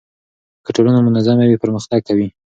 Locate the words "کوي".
2.07-2.27